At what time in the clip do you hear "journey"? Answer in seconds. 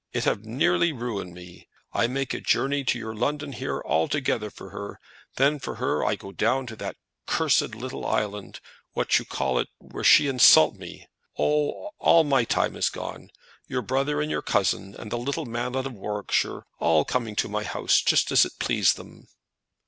2.41-2.83